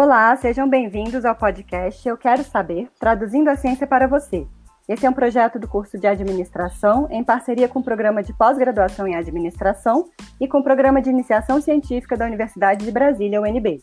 Olá, 0.00 0.36
sejam 0.36 0.70
bem-vindos 0.70 1.24
ao 1.24 1.34
podcast 1.34 2.08
Eu 2.08 2.16
Quero 2.16 2.44
Saber, 2.44 2.88
traduzindo 3.00 3.48
a 3.48 3.56
ciência 3.56 3.84
para 3.84 4.06
você. 4.06 4.46
Esse 4.88 5.04
é 5.04 5.10
um 5.10 5.12
projeto 5.12 5.58
do 5.58 5.66
curso 5.66 5.98
de 5.98 6.06
administração 6.06 7.08
em 7.10 7.24
parceria 7.24 7.68
com 7.68 7.80
o 7.80 7.82
programa 7.82 8.22
de 8.22 8.32
pós-graduação 8.32 9.08
em 9.08 9.16
administração 9.16 10.08
e 10.40 10.46
com 10.46 10.58
o 10.60 10.62
programa 10.62 11.02
de 11.02 11.10
iniciação 11.10 11.60
científica 11.60 12.16
da 12.16 12.26
Universidade 12.26 12.84
de 12.84 12.92
Brasília, 12.92 13.40
UNB. 13.40 13.80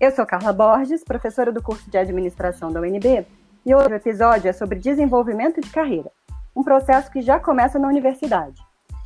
Eu 0.00 0.10
sou 0.10 0.26
Carla 0.26 0.52
Borges, 0.52 1.04
professora 1.04 1.52
do 1.52 1.62
curso 1.62 1.88
de 1.88 1.96
administração 1.96 2.72
da 2.72 2.80
UNB, 2.80 3.24
e 3.64 3.72
hoje 3.72 3.92
o 3.92 3.94
episódio 3.94 4.48
é 4.48 4.52
sobre 4.52 4.80
desenvolvimento 4.80 5.60
de 5.60 5.70
carreira, 5.70 6.10
um 6.56 6.64
processo 6.64 7.08
que 7.08 7.22
já 7.22 7.38
começa 7.38 7.78
na 7.78 7.86
universidade. 7.86 8.60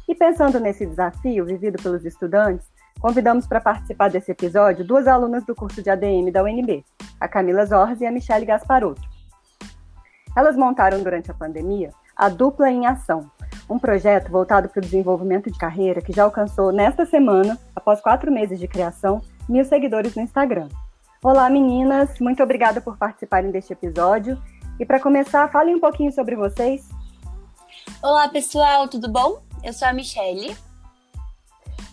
E 0.09 0.15
pensando 0.15 0.59
nesse 0.59 0.87
desafio 0.87 1.45
vivido 1.45 1.77
pelos 1.83 2.07
estudantes, 2.07 2.67
convidamos 3.03 3.49
para 3.49 3.61
participar 3.61 4.09
desse 4.09 4.31
episódio 4.31 4.87
duas 4.87 5.09
alunas 5.09 5.45
do 5.45 5.57
curso 5.57 5.83
de 5.83 5.91
ADM 5.91 6.31
da 6.33 6.45
UNB, 6.45 6.85
a 7.21 7.27
Camila 7.27 7.67
Zorzi 7.67 8.05
e 8.05 8.07
a 8.07 8.13
Michelle 8.13 8.47
Gasparotto. 8.47 9.03
Elas 10.37 10.57
montaram 10.57 11.03
durante 11.03 11.29
a 11.29 11.35
pandemia 11.35 11.91
a 12.17 12.29
Dupla 12.29 12.71
em 12.71 12.87
Ação, 12.87 13.29
um 13.69 13.77
projeto 13.77 14.31
voltado 14.31 14.69
para 14.69 14.79
o 14.79 14.83
desenvolvimento 14.83 15.51
de 15.51 15.59
carreira 15.59 16.01
que 16.01 16.13
já 16.13 16.23
alcançou 16.23 16.71
nesta 16.71 17.05
semana, 17.05 17.59
após 17.75 18.01
quatro 18.01 18.31
meses 18.31 18.61
de 18.61 18.69
criação, 18.69 19.21
mil 19.49 19.65
seguidores 19.65 20.15
no 20.15 20.23
Instagram. 20.23 20.69
Olá 21.25 21.51
meninas, 21.51 22.21
muito 22.21 22.41
obrigada 22.41 22.81
por 22.81 22.97
participarem 22.97 23.51
deste 23.51 23.73
episódio. 23.73 24.41
E 24.79 24.87
para 24.87 25.01
começar, 25.01 25.51
falem 25.51 25.75
um 25.75 25.81
pouquinho 25.81 26.13
sobre 26.13 26.37
vocês. 26.37 26.89
Olá 28.01 28.29
pessoal, 28.29 28.87
tudo 28.87 29.11
bom? 29.11 29.43
Eu 29.65 29.73
sou 29.73 29.89
a 29.89 29.93
Michelle, 29.93 30.57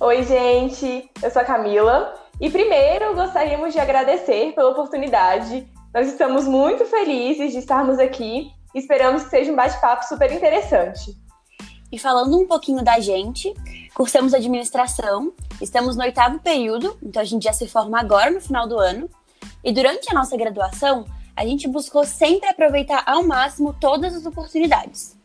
Oi, 0.02 0.24
gente, 0.24 1.12
eu 1.22 1.30
sou 1.30 1.42
a 1.42 1.46
Camila 1.46 2.18
e 2.40 2.50
primeiro 2.50 3.14
gostaríamos 3.16 3.74
de 3.74 3.82
agradecer 3.82 4.54
pela 4.54 4.70
oportunidade. 4.70 5.68
Nós 5.94 6.08
estamos 6.08 6.48
muito 6.48 6.86
felizes 6.86 7.52
de 7.52 7.58
estarmos 7.58 8.00
aqui 8.00 8.50
e 8.74 8.80
esperamos 8.80 9.24
que 9.24 9.30
seja 9.30 9.52
um 9.52 9.58
bate-papo 9.58 10.06
super 10.06 10.32
interessante. 10.32 11.18
E 11.92 12.00
falando 12.00 12.40
um 12.40 12.48
pouquinho 12.48 12.82
da 12.82 12.98
gente, 13.02 13.54
cursamos 13.94 14.34
administração, 14.34 15.34
estamos 15.62 15.98
no 15.98 16.04
oitavo 16.04 16.40
período, 16.40 16.98
então 17.04 17.22
a 17.22 17.26
gente 17.26 17.44
já 17.44 17.52
se 17.52 17.68
forma 17.68 18.00
agora 18.00 18.32
no 18.32 18.40
final 18.40 18.70
do 18.70 18.80
ano. 18.80 19.10
E 19.62 19.74
durante 19.74 20.10
a 20.10 20.14
nossa 20.14 20.38
graduação, 20.38 21.04
a 21.36 21.44
gente 21.44 21.68
buscou 21.68 22.06
sempre 22.06 22.48
aproveitar 22.48 23.04
ao 23.06 23.22
máximo 23.24 23.76
todas 23.78 24.16
as 24.16 24.26
oportunidades. 24.26 25.19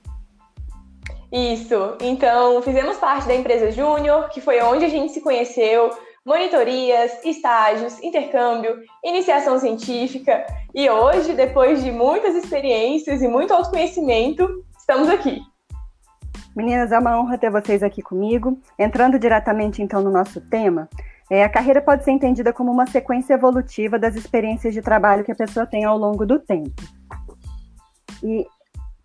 Isso. 1.35 1.97
Então, 2.01 2.63
fizemos 2.63 2.97
parte 2.99 3.27
da 3.27 3.35
empresa 3.35 3.73
Júnior, 3.73 4.29
que 4.29 4.41
foi 4.41 4.63
onde 4.63 4.85
a 4.85 4.89
gente 4.89 5.13
se 5.13 5.21
conheceu, 5.21 5.91
monitorias, 6.25 7.11
estágios, 7.25 8.01
intercâmbio, 8.05 8.81
iniciação 9.03 9.59
científica. 9.59 10.47
E 10.73 10.89
hoje, 10.89 11.33
depois 11.33 11.83
de 11.83 11.91
muitas 11.91 12.37
experiências 12.37 13.21
e 13.21 13.27
muito 13.27 13.53
autoconhecimento, 13.53 14.65
estamos 14.79 15.09
aqui. 15.09 15.41
Meninas, 16.55 16.93
é 16.93 16.99
uma 17.01 17.21
honra 17.21 17.37
ter 17.37 17.51
vocês 17.51 17.83
aqui 17.83 18.01
comigo. 18.01 18.57
Entrando 18.79 19.19
diretamente 19.19 19.83
então 19.83 20.01
no 20.01 20.13
nosso 20.13 20.41
tema, 20.41 20.89
é, 21.29 21.43
a 21.43 21.49
carreira 21.49 21.83
pode 21.83 22.05
ser 22.05 22.13
entendida 22.13 22.53
como 22.53 22.71
uma 22.71 22.87
sequência 22.87 23.35
evolutiva 23.35 23.99
das 23.99 24.15
experiências 24.15 24.73
de 24.73 24.81
trabalho 24.81 25.25
que 25.25 25.33
a 25.33 25.37
pessoa 25.37 25.67
tem 25.67 25.85
ao 25.85 25.99
longo 25.99 26.25
do 26.25 26.39
tempo. 26.39 26.81
E 28.23 28.47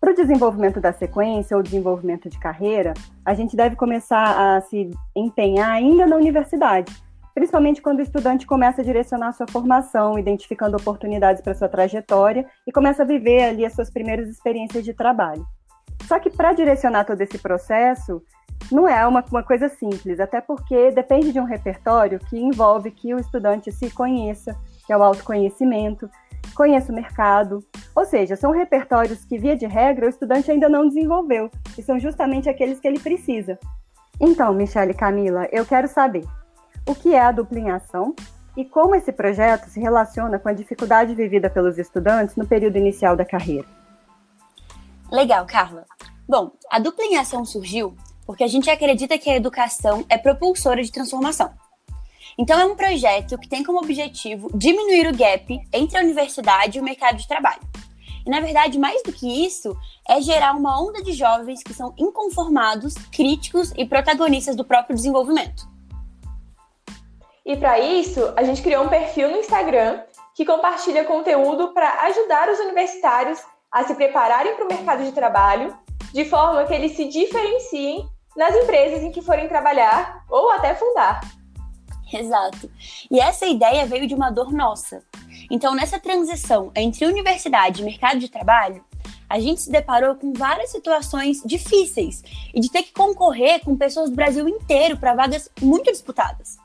para 0.00 0.12
o 0.12 0.14
desenvolvimento 0.14 0.80
da 0.80 0.92
sequência 0.94 1.54
ou 1.54 1.62
desenvolvimento 1.62 2.30
de 2.30 2.38
carreira, 2.38 2.94
a 3.22 3.34
gente 3.34 3.54
deve 3.54 3.76
começar 3.76 4.56
a 4.56 4.60
se 4.62 4.90
empenhar 5.14 5.70
ainda 5.70 6.06
na 6.06 6.16
universidade, 6.16 6.90
principalmente 7.34 7.82
quando 7.82 7.98
o 7.98 8.02
estudante 8.02 8.46
começa 8.46 8.80
a 8.80 8.84
direcionar 8.84 9.32
sua 9.32 9.46
formação, 9.46 10.18
identificando 10.18 10.74
oportunidades 10.74 11.42
para 11.42 11.54
sua 11.54 11.68
trajetória 11.68 12.46
e 12.66 12.72
começa 12.72 13.02
a 13.02 13.06
viver 13.06 13.42
ali 13.42 13.66
as 13.66 13.74
suas 13.74 13.90
primeiras 13.90 14.26
experiências 14.28 14.84
de 14.84 14.94
trabalho. 14.94 15.46
Só 16.08 16.18
que 16.18 16.30
para 16.30 16.54
direcionar 16.54 17.04
todo 17.04 17.20
esse 17.20 17.36
processo, 17.36 18.22
não 18.72 18.88
é 18.88 19.06
uma, 19.06 19.22
uma 19.30 19.42
coisa 19.42 19.68
simples, 19.68 20.18
até 20.18 20.40
porque 20.40 20.90
depende 20.92 21.30
de 21.30 21.38
um 21.38 21.44
repertório 21.44 22.18
que 22.18 22.38
envolve 22.38 22.90
que 22.90 23.14
o 23.14 23.18
estudante 23.18 23.70
se 23.70 23.90
conheça, 23.90 24.56
que 24.86 24.92
é 24.94 24.96
o 24.96 25.02
autoconhecimento, 25.02 26.08
conheça 26.54 26.92
o 26.92 26.94
mercado. 26.94 27.64
Ou 27.94 28.04
seja, 28.04 28.36
são 28.36 28.50
repertórios 28.50 29.24
que, 29.24 29.38
via 29.38 29.56
de 29.56 29.66
regra, 29.66 30.06
o 30.06 30.08
estudante 30.08 30.50
ainda 30.50 30.68
não 30.68 30.88
desenvolveu, 30.88 31.50
e 31.76 31.82
são 31.82 31.98
justamente 31.98 32.48
aqueles 32.48 32.80
que 32.80 32.86
ele 32.86 32.98
precisa. 32.98 33.58
Então, 34.20 34.52
Michele 34.52 34.92
e 34.92 34.94
Camila, 34.94 35.48
eu 35.50 35.64
quero 35.64 35.88
saber 35.88 36.24
o 36.86 36.94
que 36.94 37.14
é 37.14 37.20
a 37.20 37.32
duplinhação 37.32 38.14
e 38.56 38.64
como 38.64 38.94
esse 38.94 39.12
projeto 39.12 39.68
se 39.68 39.80
relaciona 39.80 40.38
com 40.38 40.48
a 40.48 40.52
dificuldade 40.52 41.14
vivida 41.14 41.48
pelos 41.48 41.78
estudantes 41.78 42.36
no 42.36 42.46
período 42.46 42.76
inicial 42.76 43.16
da 43.16 43.24
carreira. 43.24 43.66
Legal, 45.10 45.46
Carla. 45.46 45.84
Bom, 46.28 46.52
a 46.70 46.78
duplinhação 46.78 47.44
surgiu 47.44 47.94
porque 48.26 48.44
a 48.44 48.48
gente 48.48 48.70
acredita 48.70 49.18
que 49.18 49.28
a 49.28 49.36
educação 49.36 50.04
é 50.08 50.16
propulsora 50.16 50.82
de 50.82 50.92
transformação. 50.92 51.50
Então, 52.40 52.58
é 52.58 52.64
um 52.64 52.74
projeto 52.74 53.36
que 53.36 53.46
tem 53.46 53.62
como 53.62 53.80
objetivo 53.80 54.48
diminuir 54.54 55.06
o 55.06 55.14
gap 55.14 55.60
entre 55.74 55.98
a 55.98 56.00
universidade 56.00 56.78
e 56.78 56.80
o 56.80 56.82
mercado 56.82 57.18
de 57.18 57.28
trabalho. 57.28 57.60
E, 58.24 58.30
na 58.30 58.40
verdade, 58.40 58.78
mais 58.78 59.02
do 59.02 59.12
que 59.12 59.44
isso, 59.44 59.76
é 60.08 60.22
gerar 60.22 60.56
uma 60.56 60.82
onda 60.82 61.02
de 61.02 61.12
jovens 61.12 61.62
que 61.62 61.74
são 61.74 61.92
inconformados, 61.98 62.94
críticos 63.12 63.74
e 63.76 63.84
protagonistas 63.84 64.56
do 64.56 64.64
próprio 64.64 64.96
desenvolvimento. 64.96 65.68
E 67.44 67.58
para 67.58 67.78
isso, 67.78 68.32
a 68.34 68.42
gente 68.42 68.62
criou 68.62 68.86
um 68.86 68.88
perfil 68.88 69.30
no 69.30 69.36
Instagram 69.36 70.00
que 70.34 70.46
compartilha 70.46 71.04
conteúdo 71.04 71.74
para 71.74 72.04
ajudar 72.04 72.48
os 72.48 72.58
universitários 72.58 73.38
a 73.70 73.84
se 73.84 73.94
prepararem 73.94 74.56
para 74.56 74.64
o 74.64 74.68
mercado 74.68 75.04
de 75.04 75.12
trabalho, 75.12 75.76
de 76.10 76.24
forma 76.24 76.64
que 76.64 76.72
eles 76.72 76.96
se 76.96 77.06
diferenciem 77.06 78.08
nas 78.34 78.54
empresas 78.56 79.02
em 79.02 79.12
que 79.12 79.20
forem 79.20 79.46
trabalhar 79.46 80.24
ou 80.30 80.50
até 80.50 80.74
fundar. 80.74 81.20
Exato. 82.14 82.70
E 83.10 83.20
essa 83.20 83.46
ideia 83.46 83.86
veio 83.86 84.06
de 84.06 84.14
uma 84.14 84.30
dor 84.30 84.52
nossa. 84.52 85.02
Então, 85.50 85.74
nessa 85.74 85.98
transição 85.98 86.70
entre 86.74 87.06
universidade 87.06 87.80
e 87.80 87.84
mercado 87.84 88.18
de 88.18 88.28
trabalho, 88.28 88.84
a 89.28 89.38
gente 89.38 89.60
se 89.60 89.70
deparou 89.70 90.16
com 90.16 90.32
várias 90.32 90.70
situações 90.70 91.40
difíceis 91.44 92.22
e 92.52 92.60
de 92.60 92.70
ter 92.70 92.82
que 92.82 92.92
concorrer 92.92 93.60
com 93.64 93.76
pessoas 93.76 94.10
do 94.10 94.16
Brasil 94.16 94.48
inteiro 94.48 94.96
para 94.96 95.14
vagas 95.14 95.48
muito 95.60 95.90
disputadas. 95.90 96.58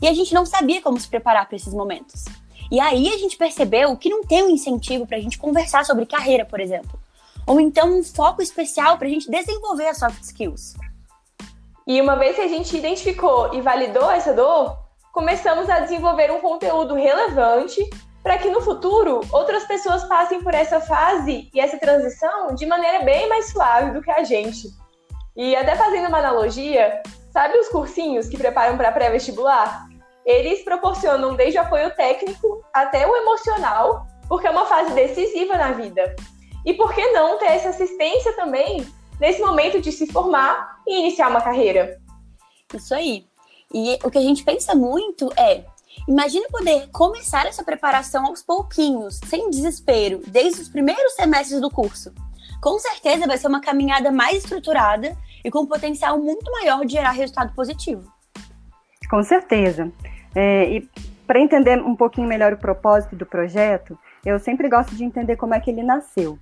E 0.00 0.08
a 0.08 0.14
gente 0.14 0.32
não 0.32 0.46
sabia 0.46 0.80
como 0.80 0.98
se 0.98 1.08
preparar 1.08 1.46
para 1.46 1.56
esses 1.56 1.74
momentos. 1.74 2.24
E 2.70 2.80
aí 2.80 3.08
a 3.08 3.18
gente 3.18 3.36
percebeu 3.36 3.96
que 3.96 4.08
não 4.08 4.22
tem 4.22 4.42
um 4.42 4.50
incentivo 4.50 5.06
para 5.06 5.16
a 5.16 5.20
gente 5.20 5.38
conversar 5.38 5.84
sobre 5.84 6.06
carreira, 6.06 6.44
por 6.44 6.60
exemplo. 6.60 6.98
Ou 7.46 7.60
então 7.60 7.98
um 7.98 8.04
foco 8.04 8.42
especial 8.42 8.98
para 8.98 9.06
a 9.06 9.10
gente 9.10 9.30
desenvolver 9.30 9.88
as 9.88 9.98
soft 9.98 10.22
skills. 10.22 10.74
E 11.88 12.02
uma 12.02 12.16
vez 12.16 12.36
que 12.36 12.42
a 12.42 12.48
gente 12.48 12.76
identificou 12.76 13.54
e 13.54 13.62
validou 13.62 14.10
essa 14.10 14.34
dor, 14.34 14.76
começamos 15.10 15.70
a 15.70 15.80
desenvolver 15.80 16.30
um 16.30 16.38
conteúdo 16.38 16.94
relevante 16.94 17.82
para 18.22 18.36
que 18.36 18.50
no 18.50 18.60
futuro 18.60 19.22
outras 19.32 19.64
pessoas 19.64 20.04
passem 20.04 20.42
por 20.42 20.52
essa 20.52 20.82
fase 20.82 21.48
e 21.54 21.58
essa 21.58 21.78
transição 21.78 22.54
de 22.54 22.66
maneira 22.66 23.02
bem 23.04 23.26
mais 23.26 23.50
suave 23.50 23.92
do 23.92 24.02
que 24.02 24.10
a 24.10 24.22
gente. 24.22 24.68
E 25.34 25.56
até 25.56 25.76
fazendo 25.76 26.08
uma 26.08 26.18
analogia, 26.18 27.02
sabe 27.32 27.56
os 27.56 27.70
cursinhos 27.70 28.28
que 28.28 28.36
preparam 28.36 28.76
para 28.76 28.92
pré-vestibular? 28.92 29.86
Eles 30.26 30.62
proporcionam 30.62 31.36
desde 31.36 31.58
o 31.58 31.62
apoio 31.62 31.90
técnico 31.96 32.62
até 32.74 33.06
o 33.06 33.16
emocional, 33.16 34.06
porque 34.28 34.46
é 34.46 34.50
uma 34.50 34.66
fase 34.66 34.92
decisiva 34.92 35.56
na 35.56 35.72
vida. 35.72 36.14
E 36.66 36.74
por 36.74 36.92
que 36.92 37.12
não 37.12 37.38
ter 37.38 37.46
essa 37.46 37.70
assistência 37.70 38.36
também 38.36 38.86
nesse 39.20 39.40
momento 39.40 39.80
de 39.80 39.92
se 39.92 40.06
formar 40.06 40.80
e 40.86 41.00
iniciar 41.00 41.28
uma 41.28 41.40
carreira. 41.40 42.00
Isso 42.74 42.94
aí. 42.94 43.26
E 43.72 43.98
o 44.02 44.10
que 44.10 44.18
a 44.18 44.22
gente 44.22 44.44
pensa 44.44 44.74
muito 44.74 45.30
é: 45.36 45.64
imagine 46.06 46.46
poder 46.48 46.88
começar 46.90 47.46
essa 47.46 47.62
preparação 47.62 48.26
aos 48.26 48.42
pouquinhos, 48.42 49.20
sem 49.26 49.50
desespero, 49.50 50.22
desde 50.26 50.62
os 50.62 50.68
primeiros 50.68 51.14
semestres 51.14 51.60
do 51.60 51.70
curso. 51.70 52.12
Com 52.60 52.78
certeza 52.78 53.26
vai 53.26 53.38
ser 53.38 53.48
uma 53.48 53.60
caminhada 53.60 54.10
mais 54.10 54.38
estruturada 54.38 55.16
e 55.44 55.50
com 55.50 55.66
potencial 55.66 56.18
muito 56.18 56.50
maior 56.50 56.84
de 56.84 56.92
gerar 56.92 57.12
resultado 57.12 57.54
positivo. 57.54 58.10
Com 59.08 59.22
certeza. 59.22 59.92
É, 60.34 60.64
e 60.70 60.88
para 61.26 61.40
entender 61.40 61.80
um 61.80 61.94
pouquinho 61.94 62.26
melhor 62.26 62.52
o 62.52 62.58
propósito 62.58 63.14
do 63.14 63.24
projeto, 63.24 63.98
eu 64.24 64.38
sempre 64.38 64.68
gosto 64.68 64.94
de 64.94 65.04
entender 65.04 65.36
como 65.36 65.54
é 65.54 65.60
que 65.60 65.70
ele 65.70 65.82
nasceu. 65.82 66.38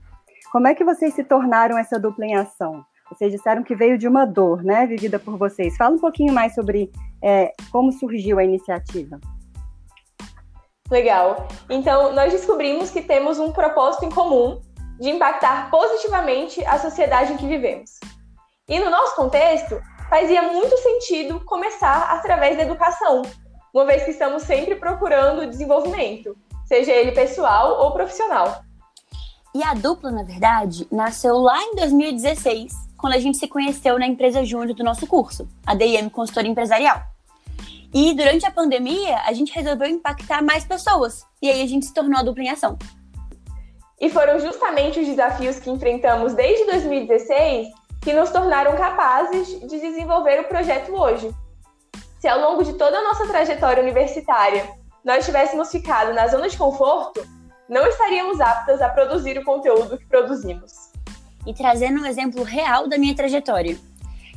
Como 0.50 0.68
é 0.68 0.74
que 0.74 0.84
vocês 0.84 1.14
se 1.14 1.24
tornaram 1.24 1.76
essa 1.76 1.98
dupla 1.98 2.24
em 2.24 2.36
ação? 2.36 2.84
Vocês 3.10 3.32
disseram 3.32 3.62
que 3.62 3.74
veio 3.74 3.98
de 3.98 4.08
uma 4.08 4.24
dor, 4.24 4.62
né, 4.62 4.86
vivida 4.86 5.18
por 5.18 5.36
vocês. 5.36 5.76
Fala 5.76 5.94
um 5.94 5.98
pouquinho 5.98 6.32
mais 6.32 6.54
sobre 6.54 6.90
é, 7.22 7.52
como 7.70 7.92
surgiu 7.92 8.38
a 8.38 8.44
iniciativa. 8.44 9.20
Legal. 10.90 11.48
Então, 11.68 12.12
nós 12.12 12.32
descobrimos 12.32 12.90
que 12.90 13.02
temos 13.02 13.38
um 13.38 13.52
propósito 13.52 14.04
em 14.04 14.10
comum 14.10 14.60
de 15.00 15.10
impactar 15.10 15.70
positivamente 15.70 16.64
a 16.64 16.78
sociedade 16.78 17.32
em 17.32 17.36
que 17.36 17.46
vivemos. 17.46 17.90
E 18.68 18.78
no 18.78 18.90
nosso 18.90 19.14
contexto, 19.14 19.80
fazia 20.08 20.42
muito 20.42 20.76
sentido 20.78 21.40
começar 21.44 22.12
através 22.12 22.56
da 22.56 22.62
educação, 22.62 23.22
uma 23.74 23.84
vez 23.84 24.04
que 24.04 24.12
estamos 24.12 24.42
sempre 24.44 24.76
procurando 24.76 25.46
desenvolvimento, 25.46 26.36
seja 26.64 26.92
ele 26.92 27.12
pessoal 27.12 27.80
ou 27.82 27.92
profissional. 27.92 28.65
E 29.56 29.64
a 29.64 29.72
dupla, 29.72 30.10
na 30.10 30.22
verdade, 30.22 30.86
nasceu 30.92 31.38
lá 31.38 31.58
em 31.62 31.76
2016, 31.76 32.74
quando 32.94 33.14
a 33.14 33.18
gente 33.18 33.38
se 33.38 33.48
conheceu 33.48 33.98
na 33.98 34.06
empresa 34.06 34.44
júnior 34.44 34.76
do 34.76 34.84
nosso 34.84 35.06
curso, 35.06 35.48
a 35.64 35.74
DM 35.74 36.10
Consultoria 36.10 36.50
Empresarial. 36.50 37.00
E 37.94 38.12
durante 38.12 38.44
a 38.44 38.50
pandemia, 38.50 39.16
a 39.24 39.32
gente 39.32 39.54
resolveu 39.54 39.88
impactar 39.88 40.42
mais 40.42 40.66
pessoas. 40.66 41.24
E 41.40 41.48
aí 41.50 41.62
a 41.62 41.66
gente 41.66 41.86
se 41.86 41.94
tornou 41.94 42.20
a 42.20 42.22
dupla 42.22 42.44
em 42.44 42.50
ação. 42.50 42.76
E 43.98 44.10
foram 44.10 44.38
justamente 44.38 45.00
os 45.00 45.06
desafios 45.06 45.58
que 45.58 45.70
enfrentamos 45.70 46.34
desde 46.34 46.66
2016 46.66 47.68
que 48.02 48.12
nos 48.12 48.28
tornaram 48.28 48.76
capazes 48.76 49.58
de 49.58 49.80
desenvolver 49.80 50.38
o 50.38 50.48
projeto 50.48 50.92
hoje. 50.92 51.34
Se 52.20 52.28
ao 52.28 52.38
longo 52.40 52.62
de 52.62 52.74
toda 52.74 52.98
a 52.98 53.04
nossa 53.04 53.26
trajetória 53.26 53.82
universitária 53.82 54.68
nós 55.02 55.24
tivéssemos 55.24 55.70
ficado 55.70 56.12
na 56.12 56.26
zona 56.26 56.46
de 56.46 56.58
conforto, 56.58 57.26
não 57.68 57.86
estaríamos 57.86 58.40
aptas 58.40 58.80
a 58.80 58.88
produzir 58.88 59.38
o 59.38 59.44
conteúdo 59.44 59.98
que 59.98 60.06
produzimos. 60.06 60.90
E 61.46 61.52
trazendo 61.52 62.02
um 62.02 62.06
exemplo 62.06 62.42
real 62.42 62.88
da 62.88 62.98
minha 62.98 63.14
trajetória. 63.14 63.78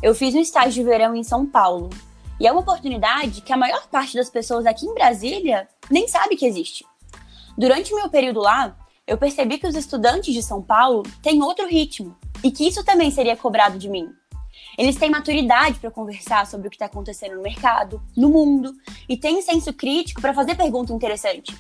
Eu 0.02 0.16
fiz 0.16 0.34
um 0.34 0.40
estágio 0.40 0.74
de 0.74 0.84
verão 0.84 1.16
em 1.16 1.24
São 1.24 1.46
Paulo, 1.46 1.90
e 2.40 2.48
é 2.48 2.52
uma 2.52 2.62
oportunidade 2.62 3.42
que 3.42 3.52
a 3.52 3.58
maior 3.58 3.88
parte 3.88 4.16
das 4.16 4.30
pessoas 4.30 4.66
aqui 4.66 4.86
em 4.86 4.94
Brasília 4.94 5.68
nem 5.92 6.08
sabe 6.08 6.38
que 6.38 6.46
existe. 6.46 6.86
Durante 7.58 7.94
meu 7.94 8.10
período 8.10 8.40
lá, 8.40 8.76
eu 9.06 9.18
percebi 9.18 9.58
que 9.58 9.68
os 9.68 9.76
estudantes 9.76 10.34
de 10.34 10.42
São 10.42 10.62
Paulo 10.62 11.04
têm 11.22 11.44
outro 11.44 11.68
ritmo 11.68 12.16
e 12.44 12.50
que 12.50 12.66
isso 12.66 12.84
também 12.84 13.12
seria 13.12 13.36
cobrado 13.36 13.78
de 13.78 13.90
mim. 13.90 14.10
Eles 14.78 14.96
têm 14.96 15.10
maturidade 15.10 15.80
para 15.80 15.92
conversar 15.92 16.48
sobre 16.48 16.68
o 16.68 16.70
que 16.70 16.78
está 16.78 16.86
acontecendo 16.86 17.36
no 17.36 17.42
mercado, 17.42 18.02
no 18.16 18.30
mundo, 18.30 18.72
e 19.10 19.18
têm 19.18 19.42
senso 19.42 19.74
crítico 19.74 20.22
para 20.22 20.34
fazer 20.34 20.56
pergunta 20.56 20.94
interessante. 20.94 21.54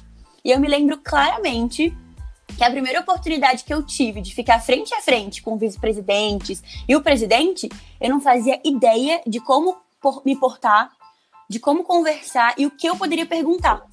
E 0.43 0.51
eu 0.51 0.59
me 0.59 0.67
lembro 0.67 0.97
claramente 0.97 1.95
que 2.57 2.63
a 2.63 2.71
primeira 2.71 2.99
oportunidade 2.99 3.63
que 3.63 3.73
eu 3.73 3.83
tive 3.83 4.21
de 4.21 4.33
ficar 4.33 4.59
frente 4.59 4.93
a 4.93 5.01
frente 5.01 5.41
com 5.41 5.57
vice-presidentes 5.57 6.63
e 6.87 6.95
o 6.95 7.01
presidente, 7.01 7.69
eu 7.99 8.09
não 8.09 8.19
fazia 8.19 8.59
ideia 8.63 9.21
de 9.25 9.39
como 9.39 9.77
me 10.25 10.35
portar, 10.35 10.91
de 11.49 11.59
como 11.59 11.83
conversar 11.83 12.53
e 12.57 12.65
o 12.65 12.71
que 12.71 12.87
eu 12.87 12.95
poderia 12.95 13.25
perguntar. 13.25 13.83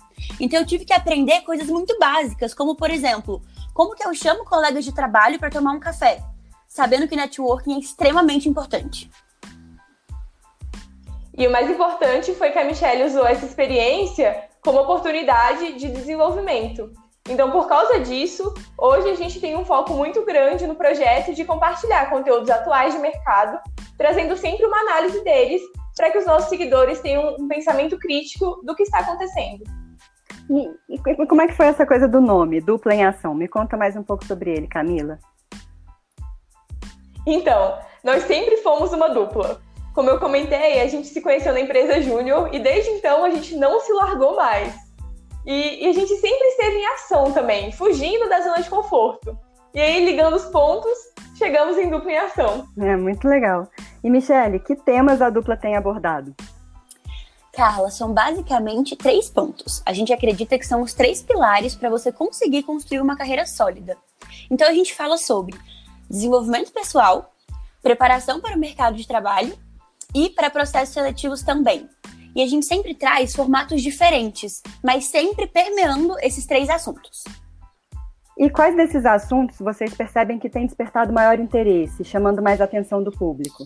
Então 0.40 0.60
eu 0.60 0.66
tive 0.66 0.84
que 0.84 0.93
aprender 0.93 1.43
coisas 1.43 1.69
muito 1.69 1.96
básicas, 1.98 2.54
como 2.54 2.75
por 2.75 2.90
exemplo, 2.90 3.42
como 3.75 3.94
que 3.94 4.06
eu 4.06 4.14
chamo 4.14 4.44
colegas 4.44 4.84
de 4.84 4.94
trabalho 4.94 5.38
para 5.38 5.50
tomar 5.50 5.72
um 5.72 5.81
café, 5.81 6.22
sabendo 6.66 7.06
que 7.06 7.16
networking 7.16 7.75
é 7.75 7.78
extremamente 7.78 8.49
importante. 8.49 9.10
E 11.37 11.46
o 11.46 11.52
mais 11.52 11.69
importante 11.69 12.34
foi 12.34 12.50
que 12.50 12.58
a 12.58 12.64
Michelle 12.64 13.04
usou 13.04 13.26
essa 13.26 13.44
experiência 13.44 14.49
como 14.66 14.80
oportunidade 14.80 15.74
de 15.74 15.88
desenvolvimento. 15.88 16.90
Então, 17.28 17.52
por 17.52 17.68
causa 17.68 18.00
disso, 18.00 18.52
hoje 18.76 19.08
a 19.10 19.14
gente 19.14 19.40
tem 19.40 19.56
um 19.56 19.64
foco 19.64 19.94
muito 19.94 20.24
grande 20.24 20.66
no 20.66 20.74
projeto 20.74 21.32
de 21.32 21.44
compartilhar 21.44 22.10
conteúdos 22.10 22.50
atuais 22.50 22.92
de 22.92 22.98
mercado, 22.98 23.60
trazendo 23.96 24.36
sempre 24.36 24.66
uma 24.66 24.80
análise 24.80 25.22
deles 25.22 25.62
para 25.96 26.10
que 26.10 26.18
os 26.18 26.26
nossos 26.26 26.48
seguidores 26.48 26.98
tenham 26.98 27.36
um 27.38 27.46
pensamento 27.46 27.96
crítico 27.96 28.60
do 28.64 28.74
que 28.74 28.82
está 28.82 28.98
acontecendo. 28.98 29.62
E, 30.50 30.96
e, 30.96 31.26
como 31.28 31.42
é 31.42 31.46
que 31.46 31.54
foi 31.54 31.66
essa 31.66 31.86
coisa 31.86 32.08
do 32.08 32.20
nome, 32.20 32.60
dupla 32.60 32.92
em 32.92 33.04
ação? 33.04 33.34
Me 33.36 33.46
conta 33.46 33.76
mais 33.76 33.94
um 33.96 34.02
pouco 34.02 34.24
sobre 34.24 34.50
ele, 34.50 34.66
Camila. 34.66 35.16
Então, 37.24 37.78
nós 38.02 38.24
sempre 38.24 38.56
fomos 38.58 38.92
uma 38.92 39.08
dupla. 39.08 39.60
Como 39.96 40.10
eu 40.10 40.20
comentei, 40.20 40.82
a 40.82 40.87
gente 40.88 41.08
se 41.08 41.22
conheceu 41.22 41.54
na 41.54 41.60
empresa 41.60 42.02
Júnior 42.02 42.50
e 42.52 42.58
desde 42.58 42.90
então 42.90 43.25
a 43.25 43.31
gente 43.31 43.56
não 43.56 43.81
se 43.81 43.90
largou 43.94 44.37
mais. 44.37 44.75
E, 45.46 45.87
e, 45.87 45.88
a 45.88 45.93
gente 45.94 46.14
sempre 46.16 46.48
esteve 46.48 46.76
em 46.76 46.87
ação 46.88 47.32
também, 47.32 47.72
fugindo 47.72 48.28
da 48.28 48.43
zona 48.43 48.60
de 48.60 48.69
conforto. 48.69 49.38
E 49.72 49.81
aí, 49.81 50.04
ligando 50.04 50.37
os 50.37 50.44
pontos, 50.44 50.93
chegamos 51.38 51.78
em 51.78 51.88
dupla 51.88 52.12
em 52.12 52.19
ação. 52.19 52.69
É, 52.78 52.94
muito 52.94 53.26
legal. 53.26 53.70
E, 54.04 54.10
Michele, 54.10 54.58
que 54.58 54.76
temas 54.76 55.22
a 55.22 55.31
dupla 55.31 55.56
tem 55.56 55.76
abordado? 55.76 56.34
Carla, 57.54 57.90
são 57.90 58.12
basicamente 58.12 58.96
três 58.96 59.31
pontos. 59.31 59.82
A 59.87 59.94
gente 59.94 60.12
acredita 60.12 60.58
que 60.58 60.66
são 60.66 60.82
os 60.82 60.92
três 60.92 61.22
pilares 61.22 61.75
para 61.75 61.88
você 61.88 62.12
conseguir 62.12 62.64
construir 62.64 63.00
uma 63.00 63.16
carreira 63.16 63.46
sólida. 63.46 63.96
Então 64.50 64.69
a 64.69 64.75
gente 64.75 64.94
fala 64.94 65.16
sobre 65.16 65.58
desenvolvimento 66.10 66.70
pessoal, 66.70 67.32
preparação 67.82 68.42
para 68.42 68.54
o 68.54 68.60
mercado 68.60 68.94
de 68.94 69.08
trabalho 69.08 69.56
e 70.16 70.30
para 70.30 70.48
processos 70.48 70.94
seletivos 70.94 71.42
também. 71.42 71.86
E 72.34 72.42
a 72.42 72.46
gente 72.46 72.64
sempre 72.64 72.94
traz 72.94 73.34
formatos 73.34 73.82
diferentes, 73.82 74.62
mas 74.82 75.06
sempre 75.06 75.46
permeando 75.46 76.18
esses 76.20 76.46
três 76.46 76.70
assuntos. 76.70 77.22
E 78.38 78.48
quais 78.48 78.74
desses 78.74 79.04
assuntos 79.04 79.58
vocês 79.58 79.94
percebem 79.94 80.38
que 80.38 80.48
têm 80.48 80.66
despertado 80.66 81.12
maior 81.12 81.38
interesse, 81.38 82.02
chamando 82.02 82.42
mais 82.42 82.60
atenção 82.60 83.02
do 83.02 83.10
público? 83.10 83.64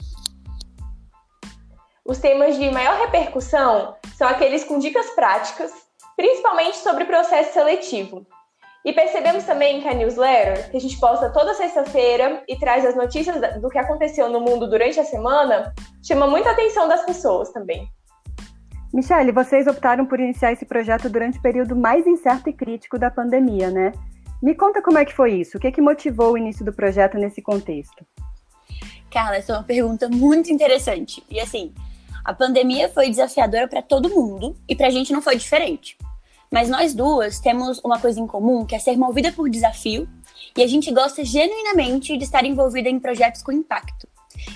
Os 2.04 2.18
temas 2.18 2.56
de 2.56 2.68
maior 2.70 2.98
repercussão 2.98 3.96
são 4.16 4.26
aqueles 4.28 4.64
com 4.64 4.78
dicas 4.78 5.10
práticas, 5.10 5.72
principalmente 6.16 6.78
sobre 6.78 7.04
processo 7.04 7.52
seletivo. 7.52 8.26
E 8.84 8.92
percebemos 8.94 9.44
também 9.44 9.80
que 9.82 9.88
a 9.88 9.94
newsletter, 9.94 10.70
que 10.70 10.76
a 10.76 10.80
gente 10.80 10.98
posta 10.98 11.28
toda 11.30 11.52
sexta-feira 11.52 12.42
e 12.48 12.58
traz 12.58 12.84
as 12.84 12.96
notícias 12.96 13.36
do 13.60 13.68
que 13.68 13.78
aconteceu 13.78 14.28
no 14.30 14.40
mundo 14.40 14.68
durante 14.68 14.98
a 14.98 15.04
semana, 15.04 15.74
chama 16.02 16.26
muita 16.26 16.50
atenção 16.50 16.88
das 16.88 17.04
pessoas 17.04 17.50
também. 17.50 17.86
Michele, 18.92 19.32
vocês 19.32 19.66
optaram 19.66 20.06
por 20.06 20.18
iniciar 20.18 20.52
esse 20.52 20.64
projeto 20.64 21.08
durante 21.10 21.38
o 21.38 21.42
período 21.42 21.76
mais 21.76 22.06
incerto 22.06 22.48
e 22.48 22.52
crítico 22.52 22.98
da 22.98 23.10
pandemia, 23.10 23.70
né? 23.70 23.92
Me 24.42 24.54
conta 24.54 24.82
como 24.82 24.98
é 24.98 25.04
que 25.04 25.14
foi 25.14 25.34
isso, 25.34 25.58
o 25.58 25.60
que, 25.60 25.66
é 25.66 25.70
que 25.70 25.82
motivou 25.82 26.32
o 26.32 26.38
início 26.38 26.64
do 26.64 26.72
projeto 26.72 27.18
nesse 27.18 27.42
contexto? 27.42 28.04
Carla, 29.10 29.36
essa 29.36 29.52
é 29.52 29.56
uma 29.56 29.64
pergunta 29.64 30.08
muito 30.08 30.50
interessante. 30.50 31.22
E 31.28 31.38
assim, 31.38 31.74
a 32.24 32.32
pandemia 32.32 32.88
foi 32.88 33.10
desafiadora 33.10 33.68
para 33.68 33.82
todo 33.82 34.08
mundo 34.08 34.56
e 34.66 34.74
para 34.74 34.86
a 34.86 34.90
gente 34.90 35.12
não 35.12 35.20
foi 35.20 35.36
diferente. 35.36 35.98
Mas 36.50 36.68
nós 36.68 36.92
duas 36.92 37.38
temos 37.38 37.78
uma 37.84 37.98
coisa 38.00 38.18
em 38.18 38.26
comum, 38.26 38.66
que 38.66 38.74
é 38.74 38.78
ser 38.78 38.96
movida 38.96 39.30
por 39.30 39.48
desafio 39.48 40.08
e 40.56 40.62
a 40.62 40.66
gente 40.66 40.90
gosta 40.90 41.24
genuinamente 41.24 42.16
de 42.16 42.24
estar 42.24 42.44
envolvida 42.44 42.88
em 42.88 42.98
projetos 42.98 43.40
com 43.42 43.52
impacto. 43.52 44.08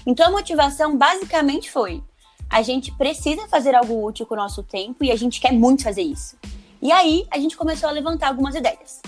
Então 0.04 0.26
a 0.26 0.30
motivação 0.30 0.96
basicamente 0.96 1.70
foi: 1.70 2.02
a 2.50 2.62
gente 2.62 2.90
precisa 2.96 3.46
fazer 3.46 3.76
algo 3.76 4.04
útil 4.04 4.26
com 4.26 4.34
o 4.34 4.36
nosso 4.36 4.62
tempo 4.64 5.04
e 5.04 5.12
a 5.12 5.16
gente 5.16 5.40
quer 5.40 5.52
muito 5.52 5.84
fazer 5.84 6.02
isso. 6.02 6.36
E 6.82 6.90
aí 6.90 7.26
a 7.30 7.38
gente 7.38 7.56
começou 7.56 7.88
a 7.88 7.92
levantar 7.92 8.28
algumas 8.28 8.56
ideias. 8.56 9.00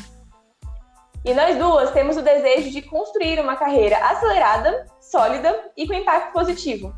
E 1.24 1.34
nós 1.34 1.58
duas 1.58 1.90
temos 1.90 2.16
o 2.16 2.22
desejo 2.22 2.70
de 2.70 2.82
construir 2.82 3.40
uma 3.40 3.56
carreira 3.56 3.98
acelerada, 3.98 4.86
sólida 5.00 5.72
e 5.76 5.84
com 5.86 5.92
impacto 5.92 6.32
positivo. 6.32 6.94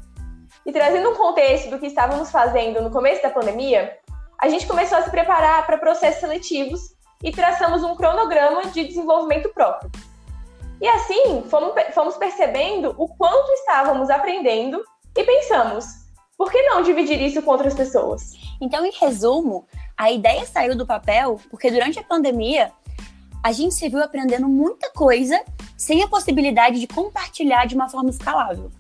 E 0.67 0.73
trazendo 0.73 1.11
um 1.11 1.15
contexto 1.15 1.71
do 1.71 1.79
que 1.79 1.87
estávamos 1.87 2.31
fazendo 2.31 2.83
no 2.83 2.91
começo 2.91 3.23
da 3.23 3.31
pandemia, 3.31 3.97
a 4.41 4.49
gente 4.49 4.67
começou 4.67 4.99
a 4.99 5.03
se 5.03 5.11
preparar 5.11 5.67
para 5.67 5.79
processos 5.79 6.21
seletivos 6.21 6.95
e 7.23 7.33
traçamos 7.33 7.83
um 7.83 7.97
cronograma 7.97 8.67
de 8.67 8.85
desenvolvimento 8.85 9.49
próprio. 9.49 9.91
E 10.81 10.87
assim, 10.87 11.43
fomos, 11.51 11.73
fomos 11.93 12.17
percebendo 12.17 12.95
o 12.97 13.09
quanto 13.09 13.51
estávamos 13.55 14.09
aprendendo 14.09 14.85
e 15.17 15.25
pensamos, 15.25 15.87
por 16.37 16.53
que 16.53 16.63
não 16.63 16.83
dividir 16.83 17.21
isso 17.21 17.43
com 17.43 17.51
outras 17.51 17.75
pessoas? 17.75 18.35
Então, 18.61 18.87
em 18.87 18.93
resumo, 18.93 19.67
a 19.97 20.13
ideia 20.13 20.47
saiu 20.47 20.77
do 20.77 20.87
papel 20.87 21.41
porque 21.51 21.69
durante 21.69 21.99
a 21.99 22.05
pandemia 22.05 22.71
a 23.43 23.51
gente 23.51 23.75
se 23.75 23.89
viu 23.89 24.03
aprendendo 24.03 24.49
muita 24.49 24.91
coisa 24.91 25.43
sem 25.77 26.03
a 26.03 26.09
possibilidade 26.09 26.79
de 26.79 26.87
compartilhar 26.87 27.67
de 27.67 27.75
uma 27.75 27.89
forma 27.89 28.11
escalável. 28.11 28.71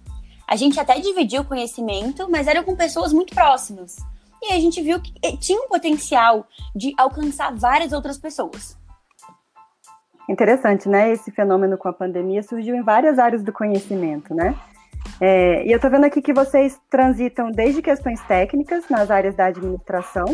A 0.46 0.54
gente 0.54 0.78
até 0.78 1.00
dividiu 1.00 1.42
o 1.42 1.44
conhecimento, 1.44 2.28
mas 2.30 2.46
era 2.46 2.62
com 2.62 2.76
pessoas 2.76 3.12
muito 3.12 3.34
próximas. 3.34 3.96
E 4.42 4.52
a 4.52 4.61
gente 4.61 4.80
viu 4.83 5.00
que 5.00 5.12
eh, 5.25 5.37
tinha 5.37 5.61
um 5.61 5.68
potencial 5.68 6.47
de 6.75 6.95
alcançar 6.97 7.54
várias 7.54 7.92
outras 7.92 8.18
pessoas. 8.18 8.78
Interessante, 10.28 10.88
né? 10.88 11.11
Esse 11.11 11.30
fenômeno 11.30 11.78
com 11.78 11.88
a 11.88 11.92
pandemia 11.92 12.42
surgiu 12.42 12.75
em 12.75 12.83
várias 12.83 13.18
áreas 13.18 13.42
do 13.42 13.52
conhecimento, 13.52 14.35
né? 14.35 14.54
É, 15.21 15.66
e 15.66 15.73
eu 15.73 15.76
estou 15.76 15.90
vendo 15.90 16.04
aqui 16.04 16.21
que 16.21 16.33
vocês 16.33 16.78
transitam 16.90 17.50
desde 17.50 17.80
questões 17.83 18.21
técnicas 18.23 18.88
nas 18.88 19.11
áreas 19.11 19.35
da 19.35 19.47
administração 19.47 20.26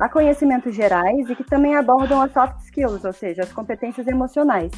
a 0.00 0.08
conhecimentos 0.08 0.74
gerais 0.74 1.28
e 1.28 1.36
que 1.36 1.44
também 1.44 1.76
abordam 1.76 2.20
as 2.20 2.32
soft 2.32 2.58
skills, 2.64 3.04
ou 3.04 3.12
seja, 3.12 3.42
as 3.42 3.52
competências 3.52 4.06
emocionais. 4.06 4.72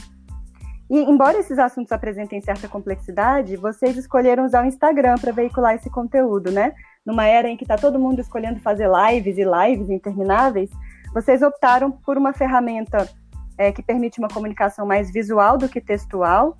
E, 0.91 0.99
embora 0.99 1.39
esses 1.39 1.59
assuntos 1.59 1.93
apresentem 1.93 2.41
certa 2.41 2.69
complexidade, 2.69 3.57
vocês 3.57 3.97
escolheram 3.97 4.45
usar 4.45 4.63
o 4.63 4.67
Instagram 4.67 5.17
para 5.17 5.33
veicular 5.33 5.75
esse 5.75 5.89
conteúdo, 5.89 6.51
né? 6.51 6.75
Numa 7.05 7.27
era 7.27 7.49
em 7.49 7.57
que 7.57 7.65
está 7.65 7.77
todo 7.77 7.99
mundo 7.99 8.21
escolhendo 8.21 8.61
fazer 8.61 8.89
lives 8.89 9.39
e 9.39 9.45
lives 9.45 9.91
intermináveis, 9.91 10.71
vocês 11.15 11.43
optaram 11.43 11.91
por 11.91 12.19
uma 12.19 12.33
ferramenta 12.33 13.09
é, 13.57 13.71
que 13.73 13.83
permite 13.83 14.19
uma 14.19 14.29
comunicação 14.29 14.85
mais 14.85 15.13
visual 15.13 15.57
do 15.57 15.69
que 15.69 15.81
textual, 15.81 16.57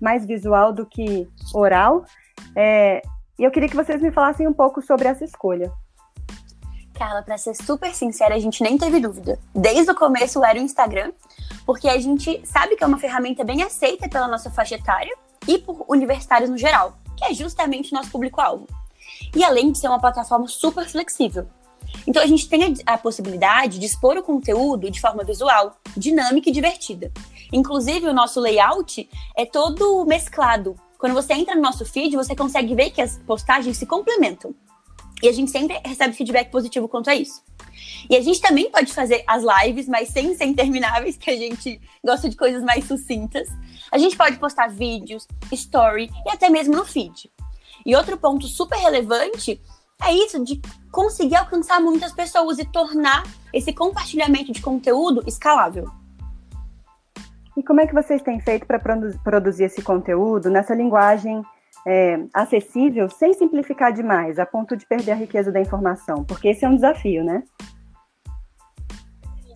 mais 0.00 0.26
visual 0.26 0.72
do 0.72 0.86
que 0.86 1.28
oral. 1.54 2.04
É, 2.56 3.02
e 3.38 3.44
eu 3.44 3.50
queria 3.50 3.68
que 3.68 3.76
vocês 3.76 4.00
me 4.00 4.10
falassem 4.10 4.48
um 4.48 4.52
pouco 4.52 4.82
sobre 4.82 5.06
essa 5.06 5.24
escolha. 5.24 5.70
Carla, 6.94 7.22
para 7.22 7.38
ser 7.38 7.54
super 7.54 7.94
sincera, 7.94 8.34
a 8.34 8.38
gente 8.38 8.62
nem 8.62 8.76
teve 8.76 9.00
dúvida. 9.00 9.38
Desde 9.54 9.90
o 9.90 9.94
começo 9.94 10.44
era 10.44 10.58
o 10.58 10.62
Instagram, 10.62 11.12
porque 11.64 11.88
a 11.88 11.98
gente 11.98 12.40
sabe 12.44 12.76
que 12.76 12.84
é 12.84 12.86
uma 12.86 12.98
ferramenta 12.98 13.44
bem 13.44 13.62
aceita 13.62 14.08
pela 14.08 14.28
nossa 14.28 14.50
faixa 14.50 14.74
etária 14.74 15.14
e 15.46 15.58
por 15.58 15.84
universitários 15.88 16.50
no 16.50 16.58
geral, 16.58 16.96
que 17.16 17.24
é 17.24 17.34
justamente 17.34 17.92
o 17.92 17.96
nosso 17.96 18.10
público-alvo. 18.10 18.66
E 19.34 19.44
além 19.44 19.70
de 19.72 19.78
ser 19.78 19.88
uma 19.88 20.00
plataforma 20.00 20.48
super 20.48 20.88
flexível. 20.88 21.46
Então 22.06 22.22
a 22.22 22.26
gente 22.26 22.48
tem 22.48 22.76
a, 22.86 22.94
a 22.94 22.98
possibilidade 22.98 23.78
de 23.78 23.86
expor 23.86 24.16
o 24.16 24.22
conteúdo 24.22 24.90
de 24.90 25.00
forma 25.00 25.24
visual, 25.24 25.76
dinâmica 25.96 26.48
e 26.48 26.52
divertida. 26.52 27.12
Inclusive, 27.52 28.06
o 28.06 28.12
nosso 28.12 28.40
layout 28.40 29.08
é 29.36 29.44
todo 29.44 30.04
mesclado. 30.04 30.76
Quando 30.98 31.14
você 31.14 31.32
entra 31.32 31.54
no 31.54 31.62
nosso 31.62 31.84
feed, 31.84 32.14
você 32.14 32.36
consegue 32.36 32.74
ver 32.74 32.90
que 32.90 33.00
as 33.00 33.18
postagens 33.18 33.76
se 33.76 33.86
complementam. 33.86 34.54
E 35.22 35.28
a 35.28 35.32
gente 35.32 35.50
sempre 35.50 35.80
recebe 35.84 36.14
feedback 36.14 36.50
positivo 36.50 36.88
quanto 36.88 37.10
a 37.10 37.14
isso. 37.14 37.42
E 38.08 38.16
a 38.16 38.20
gente 38.20 38.40
também 38.40 38.70
pode 38.70 38.92
fazer 38.92 39.22
as 39.26 39.42
lives, 39.42 39.88
mas 39.88 40.08
sem 40.08 40.34
ser 40.34 40.46
intermináveis, 40.46 41.16
que 41.16 41.30
a 41.30 41.36
gente 41.36 41.80
gosta 42.04 42.28
de 42.28 42.36
coisas 42.36 42.62
mais 42.62 42.84
sucintas. 42.86 43.48
A 43.92 43.98
gente 43.98 44.16
pode 44.16 44.38
postar 44.38 44.68
vídeos, 44.68 45.26
story 45.52 46.10
e 46.26 46.30
até 46.30 46.48
mesmo 46.48 46.76
no 46.76 46.84
feed. 46.84 47.30
E 47.84 47.94
outro 47.94 48.16
ponto 48.16 48.46
super 48.46 48.78
relevante 48.78 49.60
é 50.02 50.14
isso 50.14 50.42
de 50.42 50.60
conseguir 50.90 51.36
alcançar 51.36 51.80
muitas 51.80 52.12
pessoas 52.12 52.58
e 52.58 52.64
tornar 52.64 53.22
esse 53.52 53.72
compartilhamento 53.72 54.52
de 54.52 54.62
conteúdo 54.62 55.22
escalável. 55.26 55.90
E 57.56 57.62
como 57.62 57.80
é 57.80 57.86
que 57.86 57.92
vocês 57.92 58.22
têm 58.22 58.40
feito 58.40 58.66
para 58.66 58.78
produzir 59.22 59.64
esse 59.64 59.82
conteúdo 59.82 60.48
nessa 60.48 60.74
linguagem 60.74 61.44
é, 61.86 62.18
acessível, 62.34 63.08
sem 63.08 63.32
simplificar 63.32 63.92
demais, 63.92 64.38
a 64.38 64.46
ponto 64.46 64.76
de 64.76 64.86
perder 64.86 65.12
a 65.12 65.16
riqueza 65.16 65.50
da 65.50 65.60
informação? 65.60 66.24
Porque 66.24 66.48
esse 66.48 66.64
é 66.64 66.68
um 66.68 66.74
desafio, 66.74 67.24
né? 67.24 67.42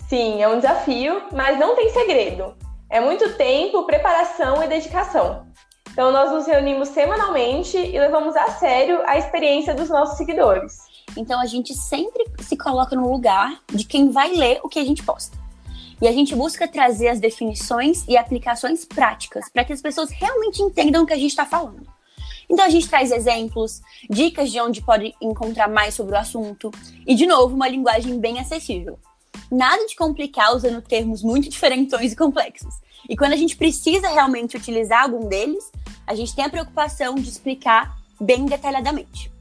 Sim, 0.08 0.42
é 0.42 0.48
um 0.48 0.56
desafio, 0.56 1.22
mas 1.32 1.58
não 1.58 1.74
tem 1.74 1.88
segredo. 1.90 2.54
É 2.90 3.00
muito 3.00 3.36
tempo, 3.36 3.86
preparação 3.86 4.62
e 4.62 4.68
dedicação. 4.68 5.46
Então, 5.90 6.10
nós 6.10 6.32
nos 6.32 6.46
reunimos 6.46 6.88
semanalmente 6.88 7.76
e 7.76 7.98
levamos 7.98 8.36
a 8.36 8.48
sério 8.48 9.00
a 9.06 9.16
experiência 9.16 9.74
dos 9.74 9.88
nossos 9.88 10.16
seguidores. 10.16 10.78
Então, 11.16 11.40
a 11.40 11.46
gente 11.46 11.72
sempre 11.72 12.24
se 12.40 12.56
coloca 12.56 12.96
no 12.96 13.10
lugar 13.10 13.60
de 13.72 13.84
quem 13.84 14.10
vai 14.10 14.34
ler 14.34 14.60
o 14.62 14.68
que 14.68 14.78
a 14.78 14.84
gente 14.84 15.04
posta. 15.04 15.38
E 16.02 16.08
a 16.08 16.12
gente 16.12 16.34
busca 16.34 16.66
trazer 16.66 17.08
as 17.08 17.20
definições 17.20 18.04
e 18.08 18.16
aplicações 18.16 18.84
práticas 18.84 19.48
para 19.48 19.64
que 19.64 19.72
as 19.72 19.80
pessoas 19.80 20.10
realmente 20.10 20.60
entendam 20.60 21.04
o 21.04 21.06
que 21.06 21.12
a 21.12 21.18
gente 21.18 21.30
está 21.30 21.46
falando. 21.46 21.93
Então 22.48 22.64
a 22.64 22.68
gente 22.68 22.88
traz 22.88 23.10
exemplos, 23.10 23.80
dicas 24.08 24.50
de 24.50 24.60
onde 24.60 24.82
pode 24.82 25.14
encontrar 25.20 25.68
mais 25.68 25.94
sobre 25.94 26.14
o 26.14 26.18
assunto 26.18 26.70
e, 27.06 27.14
de 27.14 27.26
novo, 27.26 27.54
uma 27.54 27.68
linguagem 27.68 28.18
bem 28.18 28.38
acessível. 28.38 28.98
Nada 29.50 29.86
de 29.86 29.96
complicar 29.96 30.54
usando 30.54 30.82
termos 30.82 31.22
muito 31.22 31.48
diferentões 31.48 32.12
e 32.12 32.16
complexos. 32.16 32.74
E 33.08 33.16
quando 33.16 33.32
a 33.32 33.36
gente 33.36 33.56
precisa 33.56 34.08
realmente 34.08 34.56
utilizar 34.56 35.02
algum 35.02 35.28
deles, 35.28 35.70
a 36.06 36.14
gente 36.14 36.34
tem 36.34 36.44
a 36.44 36.50
preocupação 36.50 37.14
de 37.14 37.28
explicar 37.28 37.96
bem 38.20 38.46
detalhadamente. 38.46 39.32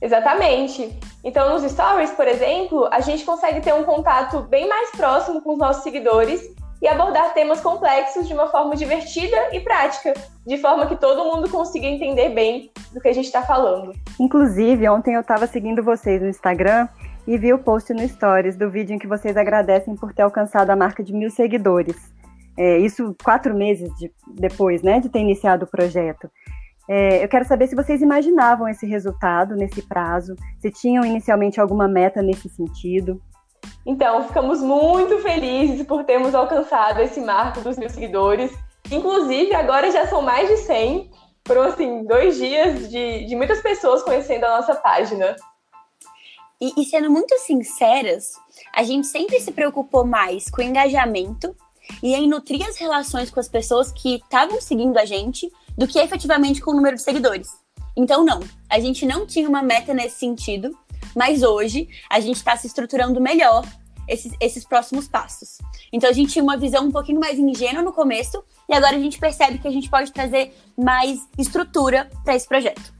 Exatamente. 0.00 0.96
Então, 1.24 1.52
nos 1.52 1.70
stories, 1.70 2.10
por 2.12 2.26
exemplo, 2.26 2.88
a 2.92 3.00
gente 3.00 3.24
consegue 3.24 3.60
ter 3.60 3.74
um 3.74 3.84
contato 3.84 4.40
bem 4.42 4.68
mais 4.68 4.90
próximo 4.90 5.42
com 5.42 5.52
os 5.52 5.58
nossos 5.58 5.82
seguidores 5.82 6.40
e 6.80 6.86
abordar 6.86 7.34
temas 7.34 7.60
complexos 7.60 8.26
de 8.26 8.34
uma 8.34 8.48
forma 8.48 8.76
divertida 8.76 9.36
e 9.52 9.60
prática, 9.60 10.14
de 10.46 10.58
forma 10.58 10.86
que 10.86 10.96
todo 10.96 11.24
mundo 11.24 11.50
consiga 11.50 11.86
entender 11.86 12.30
bem 12.30 12.70
do 12.92 13.00
que 13.00 13.08
a 13.08 13.12
gente 13.12 13.26
está 13.26 13.42
falando. 13.42 13.92
Inclusive, 14.18 14.88
ontem 14.88 15.14
eu 15.14 15.20
estava 15.20 15.46
seguindo 15.46 15.82
vocês 15.82 16.22
no 16.22 16.28
Instagram 16.28 16.88
e 17.26 17.36
vi 17.36 17.52
o 17.52 17.58
post 17.58 17.92
no 17.92 18.08
Stories 18.08 18.56
do 18.56 18.70
vídeo 18.70 18.94
em 18.94 18.98
que 18.98 19.06
vocês 19.06 19.36
agradecem 19.36 19.94
por 19.96 20.12
ter 20.14 20.22
alcançado 20.22 20.70
a 20.70 20.76
marca 20.76 21.02
de 21.02 21.12
mil 21.12 21.30
seguidores. 21.30 21.96
É, 22.56 22.78
isso 22.78 23.14
quatro 23.22 23.54
meses 23.54 23.88
de, 23.96 24.10
depois, 24.34 24.82
né, 24.82 24.98
de 24.98 25.08
ter 25.08 25.20
iniciado 25.20 25.64
o 25.64 25.68
projeto. 25.68 26.30
É, 26.88 27.22
eu 27.22 27.28
quero 27.28 27.44
saber 27.44 27.66
se 27.66 27.76
vocês 27.76 28.00
imaginavam 28.00 28.66
esse 28.66 28.86
resultado 28.86 29.54
nesse 29.54 29.82
prazo, 29.82 30.34
se 30.58 30.70
tinham 30.70 31.04
inicialmente 31.04 31.60
alguma 31.60 31.86
meta 31.86 32.22
nesse 32.22 32.48
sentido. 32.48 33.20
Então, 33.84 34.26
ficamos 34.26 34.60
muito 34.60 35.18
felizes 35.18 35.86
por 35.86 36.04
termos 36.04 36.34
alcançado 36.34 37.00
esse 37.00 37.20
marco 37.20 37.60
dos 37.60 37.76
mil 37.76 37.88
seguidores. 37.88 38.52
Inclusive, 38.90 39.54
agora 39.54 39.90
já 39.90 40.06
são 40.06 40.22
mais 40.22 40.48
de 40.48 40.56
100. 40.58 41.10
Foram, 41.46 41.62
assim, 41.62 42.04
dois 42.04 42.36
dias 42.36 42.90
de, 42.90 43.24
de 43.26 43.36
muitas 43.36 43.60
pessoas 43.60 44.02
conhecendo 44.02 44.44
a 44.44 44.60
nossa 44.60 44.74
página. 44.74 45.36
E, 46.60 46.72
e 46.80 46.84
sendo 46.84 47.10
muito 47.10 47.38
sinceras, 47.38 48.32
a 48.74 48.82
gente 48.82 49.06
sempre 49.06 49.40
se 49.40 49.52
preocupou 49.52 50.04
mais 50.04 50.50
com 50.50 50.60
o 50.60 50.64
engajamento 50.64 51.54
e 52.02 52.14
em 52.14 52.28
nutrir 52.28 52.66
as 52.66 52.76
relações 52.76 53.30
com 53.30 53.40
as 53.40 53.48
pessoas 53.48 53.92
que 53.92 54.16
estavam 54.16 54.60
seguindo 54.60 54.98
a 54.98 55.04
gente 55.04 55.50
do 55.76 55.86
que 55.86 55.98
efetivamente 55.98 56.60
com 56.60 56.72
o 56.72 56.74
número 56.74 56.96
de 56.96 57.02
seguidores. 57.02 57.48
Então, 57.96 58.24
não, 58.24 58.40
a 58.68 58.78
gente 58.78 59.06
não 59.06 59.26
tinha 59.26 59.48
uma 59.48 59.62
meta 59.62 59.94
nesse 59.94 60.18
sentido, 60.18 60.76
mas 61.14 61.42
hoje 61.42 61.88
a 62.10 62.20
gente 62.20 62.36
está 62.36 62.56
se 62.56 62.66
estruturando 62.66 63.20
melhor 63.20 63.64
esses, 64.08 64.32
esses 64.40 64.64
próximos 64.64 65.06
passos. 65.06 65.58
Então 65.92 66.08
a 66.08 66.12
gente 66.12 66.32
tinha 66.32 66.42
uma 66.42 66.56
visão 66.56 66.86
um 66.86 66.90
pouquinho 66.90 67.20
mais 67.20 67.38
ingênua 67.38 67.82
no 67.82 67.92
começo 67.92 68.42
e 68.68 68.74
agora 68.74 68.96
a 68.96 68.98
gente 68.98 69.18
percebe 69.18 69.58
que 69.58 69.68
a 69.68 69.70
gente 69.70 69.90
pode 69.90 70.12
trazer 70.12 70.54
mais 70.76 71.20
estrutura 71.38 72.08
para 72.24 72.34
esse 72.34 72.48
projeto. 72.48 72.94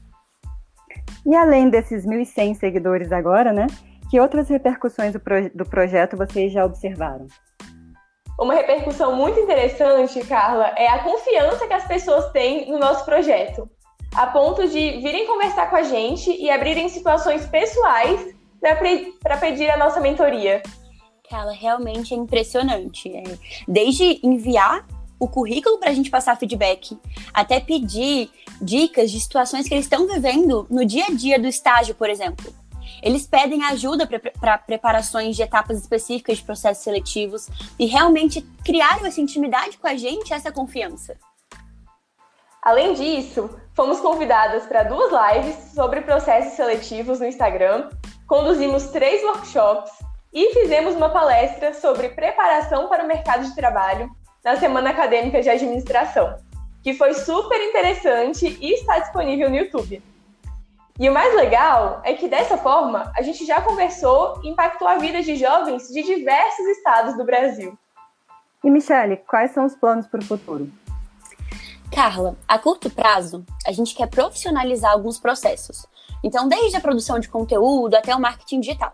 E 1.25 1.35
além 1.35 1.69
desses 1.69 2.05
1.100 2.05 2.55
seguidores 2.55 3.11
agora, 3.11 3.51
né? 3.51 3.67
Que 4.09 4.19
outras 4.19 4.47
repercussões 4.49 5.13
do, 5.13 5.19
pro 5.19 5.49
do 5.53 5.65
projeto 5.65 6.15
vocês 6.15 6.51
já 6.51 6.65
observaram? 6.65 7.27
Uma 8.39 8.53
repercussão 8.53 9.15
muito 9.15 9.37
interessante, 9.39 10.25
Carla, 10.25 10.67
é 10.77 10.87
a 10.87 11.03
confiança 11.03 11.67
que 11.67 11.73
as 11.73 11.85
pessoas 11.85 12.31
têm 12.31 12.71
no 12.71 12.79
nosso 12.79 13.03
projeto 13.03 13.69
a 14.19 14.27
ponto 14.27 14.67
de 14.67 14.99
virem 14.99 15.25
conversar 15.25 15.69
com 15.69 15.77
a 15.77 15.83
gente 15.83 16.29
e 16.29 16.49
abrirem 16.49 16.89
situações 16.89 17.45
pessoais 17.45 18.35
para 18.59 19.37
pedir 19.37 19.69
a 19.69 19.77
nossa 19.77 20.01
mentoria. 20.01 20.61
Ela 21.31 21.53
realmente 21.53 22.13
é 22.13 22.17
impressionante. 22.17 23.09
É, 23.15 23.23
desde 23.65 24.19
enviar 24.21 24.85
o 25.17 25.25
currículo 25.25 25.79
para 25.79 25.91
a 25.91 25.93
gente 25.93 26.09
passar 26.09 26.37
feedback, 26.37 26.99
até 27.33 27.61
pedir 27.61 28.29
dicas 28.61 29.09
de 29.09 29.21
situações 29.21 29.69
que 29.69 29.73
eles 29.73 29.85
estão 29.85 30.05
vivendo 30.05 30.67
no 30.69 30.83
dia 30.83 31.05
a 31.05 31.13
dia 31.13 31.39
do 31.39 31.47
estágio, 31.47 31.95
por 31.95 32.09
exemplo. 32.09 32.53
Eles 33.01 33.25
pedem 33.25 33.63
ajuda 33.63 34.05
para 34.37 34.57
preparações 34.57 35.37
de 35.37 35.43
etapas 35.43 35.79
específicas 35.79 36.39
de 36.39 36.43
processos 36.43 36.83
seletivos 36.83 37.47
e 37.79 37.85
realmente 37.85 38.41
criaram 38.65 39.05
essa 39.05 39.21
intimidade 39.21 39.77
com 39.77 39.87
a 39.87 39.95
gente, 39.95 40.33
essa 40.33 40.51
confiança. 40.51 41.15
Além 42.61 42.93
disso, 42.93 43.49
fomos 43.73 44.01
convidadas 44.01 44.65
para 44.65 44.83
duas 44.83 45.11
lives 45.11 45.55
sobre 45.73 46.01
processos 46.01 46.53
seletivos 46.53 47.19
no 47.19 47.25
Instagram, 47.25 47.89
conduzimos 48.27 48.87
três 48.87 49.23
workshops 49.23 49.91
e 50.33 50.53
fizemos 50.53 50.95
uma 50.95 51.09
palestra 51.09 51.73
sobre 51.73 52.09
preparação 52.09 52.87
para 52.89 53.03
o 53.03 53.07
mercado 53.07 53.43
de 53.43 53.55
trabalho 53.55 54.09
na 54.43 54.57
Semana 54.57 54.89
Acadêmica 54.89 55.41
de 55.41 55.49
Administração, 55.49 56.35
que 56.83 56.93
foi 56.93 57.13
super 57.13 57.59
interessante 57.61 58.57
e 58.59 58.73
está 58.73 58.99
disponível 58.99 59.49
no 59.49 59.55
YouTube. 59.55 60.03
E 60.99 61.09
o 61.09 61.13
mais 61.13 61.33
legal 61.33 62.01
é 62.03 62.13
que 62.13 62.27
dessa 62.27 62.57
forma 62.57 63.09
a 63.15 63.21
gente 63.21 63.45
já 63.45 63.61
conversou 63.61 64.41
e 64.43 64.49
impactou 64.49 64.85
a 64.85 64.97
vida 64.97 65.21
de 65.21 65.37
jovens 65.37 65.87
de 65.87 66.03
diversos 66.03 66.65
estados 66.67 67.15
do 67.15 67.23
Brasil. 67.23 67.77
E 68.61 68.69
Michele, 68.69 69.15
quais 69.15 69.51
são 69.51 69.65
os 69.65 69.75
planos 69.75 70.05
para 70.07 70.19
o 70.19 70.25
futuro? 70.25 70.69
Carla, 71.91 72.37
a 72.47 72.57
curto 72.59 72.89
prazo, 72.89 73.43
a 73.65 73.71
gente 73.71 73.95
quer 73.95 74.07
profissionalizar 74.07 74.91
alguns 74.91 75.19
processos. 75.19 75.85
Então, 76.23 76.47
desde 76.47 76.77
a 76.77 76.81
produção 76.81 77.19
de 77.19 77.27
conteúdo 77.27 77.95
até 77.95 78.15
o 78.15 78.19
marketing 78.19 78.59
digital. 78.61 78.93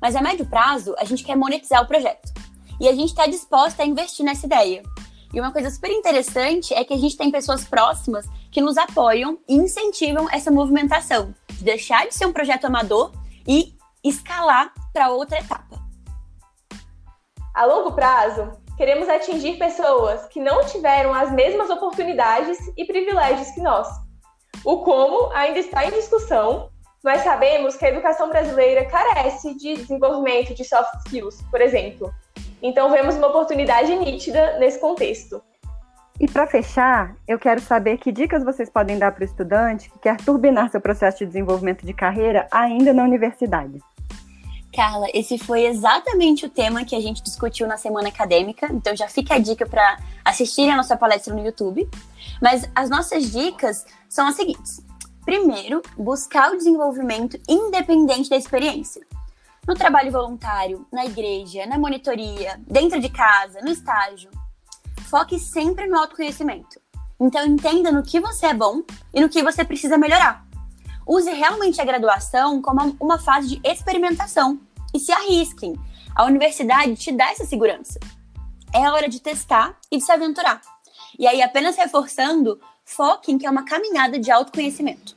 Mas 0.00 0.14
a 0.14 0.22
médio 0.22 0.46
prazo, 0.46 0.94
a 0.98 1.04
gente 1.04 1.24
quer 1.24 1.36
monetizar 1.36 1.82
o 1.82 1.86
projeto. 1.86 2.32
E 2.80 2.88
a 2.88 2.94
gente 2.94 3.10
está 3.10 3.26
disposta 3.26 3.82
a 3.82 3.86
investir 3.86 4.24
nessa 4.24 4.46
ideia. 4.46 4.82
E 5.34 5.40
uma 5.40 5.52
coisa 5.52 5.70
super 5.70 5.90
interessante 5.90 6.72
é 6.72 6.84
que 6.84 6.94
a 6.94 6.96
gente 6.96 7.16
tem 7.16 7.30
pessoas 7.30 7.64
próximas 7.64 8.26
que 8.50 8.60
nos 8.60 8.76
apoiam 8.78 9.38
e 9.48 9.54
incentivam 9.54 10.28
essa 10.30 10.50
movimentação, 10.50 11.34
de 11.48 11.64
deixar 11.64 12.06
de 12.06 12.14
ser 12.14 12.26
um 12.26 12.32
projeto 12.32 12.64
amador 12.64 13.12
e 13.46 13.74
escalar 14.02 14.72
para 14.92 15.10
outra 15.10 15.38
etapa. 15.38 15.78
A 17.54 17.66
longo 17.66 17.92
prazo, 17.92 18.50
queremos 18.80 19.10
atingir 19.10 19.58
pessoas 19.58 20.24
que 20.28 20.40
não 20.40 20.64
tiveram 20.64 21.12
as 21.12 21.30
mesmas 21.30 21.68
oportunidades 21.68 22.56
e 22.78 22.86
privilégios 22.86 23.50
que 23.50 23.60
nós. 23.60 23.86
O 24.64 24.78
como 24.78 25.30
ainda 25.34 25.58
está 25.58 25.84
em 25.84 25.90
discussão, 25.90 26.70
mas 27.04 27.20
sabemos 27.20 27.76
que 27.76 27.84
a 27.84 27.90
educação 27.90 28.30
brasileira 28.30 28.86
carece 28.86 29.54
de 29.58 29.74
desenvolvimento 29.74 30.54
de 30.54 30.64
soft 30.64 30.94
skills, 31.04 31.42
por 31.50 31.60
exemplo. 31.60 32.10
Então, 32.62 32.90
vemos 32.90 33.16
uma 33.16 33.26
oportunidade 33.26 33.94
nítida 33.96 34.58
nesse 34.58 34.80
contexto. 34.80 35.42
E 36.18 36.26
para 36.26 36.46
fechar, 36.46 37.14
eu 37.28 37.38
quero 37.38 37.60
saber 37.60 37.98
que 37.98 38.10
dicas 38.10 38.42
vocês 38.42 38.70
podem 38.70 38.98
dar 38.98 39.12
para 39.12 39.20
o 39.20 39.26
estudante 39.26 39.90
que 39.90 39.98
quer 39.98 40.16
turbinar 40.16 40.70
seu 40.70 40.80
processo 40.80 41.18
de 41.18 41.26
desenvolvimento 41.26 41.84
de 41.84 41.92
carreira 41.92 42.48
ainda 42.50 42.94
na 42.94 43.02
universidade. 43.04 43.78
Carla, 44.72 45.06
esse 45.12 45.36
foi 45.36 45.64
exatamente 45.64 46.46
o 46.46 46.48
tema 46.48 46.84
que 46.84 46.94
a 46.94 47.00
gente 47.00 47.22
discutiu 47.22 47.66
na 47.66 47.76
semana 47.76 48.08
acadêmica, 48.08 48.72
então 48.72 48.94
já 48.94 49.08
fica 49.08 49.34
a 49.34 49.38
dica 49.38 49.66
para 49.66 49.98
assistirem 50.24 50.72
a 50.72 50.76
nossa 50.76 50.96
palestra 50.96 51.34
no 51.34 51.44
YouTube. 51.44 51.88
Mas 52.40 52.68
as 52.74 52.88
nossas 52.88 53.30
dicas 53.32 53.84
são 54.08 54.28
as 54.28 54.36
seguintes. 54.36 54.80
Primeiro, 55.24 55.82
buscar 55.96 56.52
o 56.52 56.56
desenvolvimento 56.56 57.38
independente 57.48 58.30
da 58.30 58.36
experiência. 58.36 59.04
No 59.66 59.74
trabalho 59.74 60.10
voluntário, 60.10 60.86
na 60.90 61.04
igreja, 61.04 61.66
na 61.66 61.78
monitoria, 61.78 62.60
dentro 62.66 63.00
de 63.00 63.08
casa, 63.08 63.60
no 63.60 63.70
estágio. 63.70 64.30
Foque 65.08 65.38
sempre 65.38 65.86
no 65.86 65.98
autoconhecimento. 65.98 66.80
Então 67.20 67.44
entenda 67.44 67.92
no 67.92 68.02
que 68.02 68.18
você 68.20 68.46
é 68.46 68.54
bom 68.54 68.82
e 69.12 69.20
no 69.20 69.28
que 69.28 69.42
você 69.42 69.64
precisa 69.64 69.98
melhorar. 69.98 70.46
Use 71.06 71.30
realmente 71.30 71.80
a 71.80 71.84
graduação 71.84 72.60
como 72.62 72.96
uma 73.00 73.18
fase 73.18 73.48
de 73.48 73.60
experimentação 73.68 74.60
e 74.94 74.98
se 74.98 75.12
arrisquem. 75.12 75.74
A 76.14 76.24
universidade 76.24 76.96
te 76.96 77.12
dá 77.12 77.30
essa 77.30 77.44
segurança. 77.44 77.98
É 78.72 78.88
hora 78.90 79.08
de 79.08 79.20
testar 79.20 79.76
e 79.90 79.98
de 79.98 80.04
se 80.04 80.12
aventurar. 80.12 80.60
E 81.18 81.26
aí, 81.26 81.42
apenas 81.42 81.76
reforçando, 81.76 82.60
foque 82.84 83.32
em 83.32 83.38
que 83.38 83.46
é 83.46 83.50
uma 83.50 83.64
caminhada 83.64 84.18
de 84.18 84.30
autoconhecimento. 84.30 85.16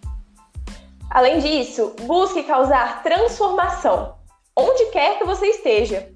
Além 1.10 1.40
disso, 1.40 1.96
busque 2.02 2.44
causar 2.44 3.04
transformação, 3.04 4.16
onde 4.56 4.86
quer 4.88 5.20
que 5.20 5.26
você 5.26 5.48
esteja. 5.48 6.12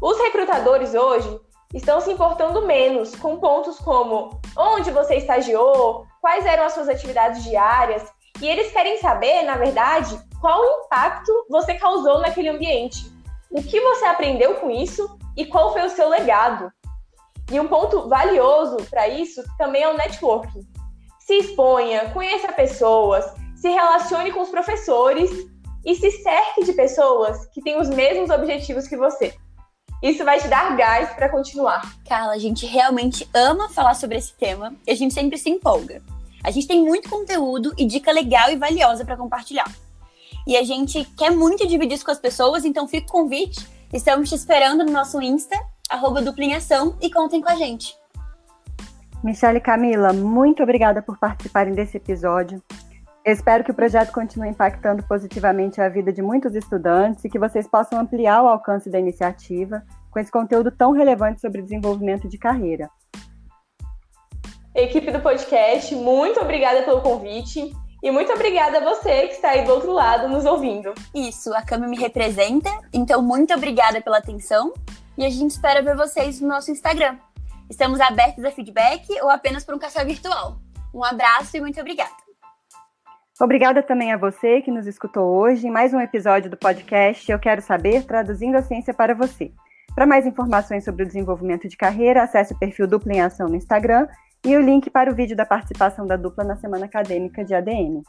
Os 0.00 0.18
recrutadores 0.18 0.94
hoje 0.94 1.40
estão 1.74 2.00
se 2.00 2.12
importando 2.12 2.62
menos 2.64 3.14
com 3.16 3.38
pontos 3.38 3.78
como 3.78 4.40
onde 4.56 4.90
você 4.90 5.16
estagiou, 5.16 6.06
quais 6.20 6.46
eram 6.46 6.64
as 6.64 6.72
suas 6.72 6.88
atividades 6.88 7.42
diárias 7.42 8.04
e 8.40 8.46
eles 8.46 8.72
querem 8.72 8.98
saber, 8.98 9.42
na 9.42 9.56
verdade, 9.56 10.18
qual 10.40 10.62
impacto 10.64 11.32
você 11.48 11.74
causou 11.74 12.20
naquele 12.20 12.48
ambiente. 12.48 13.10
O 13.50 13.62
que 13.62 13.80
você 13.80 14.04
aprendeu 14.04 14.54
com 14.56 14.70
isso 14.70 15.18
e 15.36 15.46
qual 15.46 15.72
foi 15.72 15.86
o 15.86 15.90
seu 15.90 16.08
legado. 16.08 16.70
E 17.50 17.60
um 17.60 17.68
ponto 17.68 18.08
valioso 18.08 18.76
para 18.90 19.08
isso 19.08 19.42
também 19.56 19.82
é 19.82 19.88
o 19.88 19.96
networking. 19.96 20.66
Se 21.20 21.34
exponha, 21.34 22.10
conheça 22.10 22.52
pessoas, 22.52 23.24
se 23.54 23.68
relacione 23.68 24.32
com 24.32 24.40
os 24.40 24.48
professores 24.48 25.30
e 25.84 25.94
se 25.94 26.10
cerque 26.10 26.64
de 26.64 26.72
pessoas 26.72 27.46
que 27.46 27.62
têm 27.62 27.80
os 27.80 27.88
mesmos 27.88 28.30
objetivos 28.30 28.88
que 28.88 28.96
você. 28.96 29.34
Isso 30.02 30.24
vai 30.24 30.38
te 30.38 30.48
dar 30.48 30.76
gás 30.76 31.10
para 31.14 31.28
continuar. 31.28 31.82
Carla, 32.06 32.34
a 32.34 32.38
gente 32.38 32.66
realmente 32.66 33.28
ama 33.34 33.68
falar 33.70 33.94
sobre 33.94 34.18
esse 34.18 34.34
tema 34.34 34.74
e 34.86 34.90
a 34.90 34.94
gente 34.94 35.14
sempre 35.14 35.38
se 35.38 35.48
empolga. 35.48 36.02
A 36.46 36.52
gente 36.52 36.68
tem 36.68 36.80
muito 36.80 37.10
conteúdo 37.10 37.74
e 37.76 37.84
dica 37.84 38.12
legal 38.12 38.48
e 38.48 38.56
valiosa 38.56 39.04
para 39.04 39.16
compartilhar. 39.16 39.68
E 40.46 40.56
a 40.56 40.62
gente 40.62 41.04
quer 41.16 41.32
muito 41.32 41.66
dividir 41.66 41.96
isso 41.96 42.04
com 42.04 42.12
as 42.12 42.20
pessoas, 42.20 42.64
então 42.64 42.86
fica 42.86 43.08
o 43.08 43.10
convite. 43.10 43.66
Estamos 43.92 44.28
te 44.28 44.36
esperando 44.36 44.84
no 44.84 44.92
nosso 44.92 45.20
Insta, 45.20 45.60
arroba 45.90 46.22
duplinhação, 46.22 46.96
e 47.02 47.10
contem 47.10 47.42
com 47.42 47.50
a 47.50 47.56
gente. 47.56 47.96
Michelle 49.24 49.58
e 49.58 49.60
Camila, 49.60 50.12
muito 50.12 50.62
obrigada 50.62 51.02
por 51.02 51.18
participarem 51.18 51.74
desse 51.74 51.96
episódio. 51.96 52.62
Eu 53.24 53.32
espero 53.32 53.64
que 53.64 53.72
o 53.72 53.74
projeto 53.74 54.12
continue 54.12 54.50
impactando 54.50 55.02
positivamente 55.02 55.80
a 55.80 55.88
vida 55.88 56.12
de 56.12 56.22
muitos 56.22 56.54
estudantes 56.54 57.24
e 57.24 57.28
que 57.28 57.40
vocês 57.40 57.66
possam 57.66 57.98
ampliar 57.98 58.40
o 58.44 58.46
alcance 58.46 58.88
da 58.88 59.00
iniciativa 59.00 59.82
com 60.12 60.20
esse 60.20 60.30
conteúdo 60.30 60.70
tão 60.70 60.92
relevante 60.92 61.40
sobre 61.40 61.60
desenvolvimento 61.60 62.28
de 62.28 62.38
carreira. 62.38 62.88
Equipe 64.76 65.10
do 65.10 65.20
podcast, 65.20 65.94
muito 65.96 66.38
obrigada 66.38 66.82
pelo 66.82 67.00
convite. 67.00 67.74
E 68.02 68.10
muito 68.10 68.30
obrigada 68.30 68.76
a 68.76 68.84
você 68.84 69.26
que 69.26 69.32
está 69.32 69.48
aí 69.48 69.64
do 69.64 69.72
outro 69.72 69.90
lado 69.90 70.28
nos 70.28 70.44
ouvindo. 70.44 70.92
Isso, 71.14 71.52
a 71.54 71.62
Cami 71.62 71.88
me 71.88 71.96
representa, 71.96 72.68
então 72.92 73.22
muito 73.22 73.54
obrigada 73.54 74.02
pela 74.02 74.18
atenção 74.18 74.74
e 75.16 75.24
a 75.24 75.30
gente 75.30 75.52
espera 75.52 75.80
ver 75.80 75.96
vocês 75.96 76.40
no 76.42 76.46
nosso 76.46 76.70
Instagram. 76.70 77.16
Estamos 77.70 78.00
abertos 78.00 78.44
a 78.44 78.50
feedback 78.50 79.08
ou 79.22 79.30
apenas 79.30 79.64
para 79.64 79.74
um 79.74 79.78
café 79.78 80.04
virtual. 80.04 80.58
Um 80.94 81.02
abraço 81.02 81.56
e 81.56 81.60
muito 81.60 81.80
obrigada. 81.80 82.14
Obrigada 83.40 83.82
também 83.82 84.12
a 84.12 84.18
você 84.18 84.60
que 84.60 84.70
nos 84.70 84.86
escutou 84.86 85.24
hoje 85.24 85.66
em 85.66 85.70
mais 85.70 85.94
um 85.94 86.00
episódio 86.00 86.50
do 86.50 86.56
podcast 86.56 87.32
Eu 87.32 87.38
Quero 87.38 87.62
Saber, 87.62 88.04
traduzindo 88.04 88.56
a 88.56 88.62
ciência 88.62 88.92
para 88.92 89.14
você. 89.14 89.50
Para 89.94 90.06
mais 90.06 90.26
informações 90.26 90.84
sobre 90.84 91.02
o 91.02 91.06
desenvolvimento 91.06 91.66
de 91.66 91.76
carreira, 91.78 92.22
acesse 92.22 92.52
o 92.52 92.58
perfil 92.58 92.86
Dupla 92.86 93.14
em 93.14 93.22
Ação 93.22 93.48
no 93.48 93.56
Instagram 93.56 94.06
e 94.44 94.56
o 94.56 94.60
link 94.60 94.90
para 94.90 95.10
o 95.10 95.14
vídeo 95.14 95.36
da 95.36 95.46
participação 95.46 96.06
da 96.06 96.16
dupla 96.16 96.44
na 96.44 96.56
Semana 96.56 96.86
Acadêmica 96.86 97.44
de 97.44 97.54
ADN. 97.54 98.02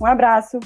Um 0.00 0.06
abraço! 0.06 0.58